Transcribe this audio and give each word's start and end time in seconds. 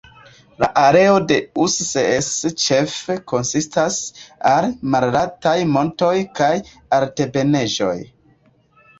La 0.61 0.67
areo 0.83 1.17
de 1.31 1.35
Ussel 1.63 2.53
ĉefe 2.63 3.17
konsistas 3.31 3.97
el 4.53 4.69
malaltaj 4.95 5.53
montoj 5.75 6.13
kaj 6.41 6.49
altebenaĵoj. 6.99 7.95